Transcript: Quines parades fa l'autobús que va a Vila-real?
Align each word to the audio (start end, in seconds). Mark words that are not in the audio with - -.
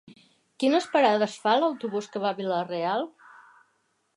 Quines 0.61 0.87
parades 0.95 1.35
fa 1.43 1.53
l'autobús 1.65 2.09
que 2.15 2.23
va 2.25 2.33
a 2.35 2.39
Vila-real? 2.41 3.05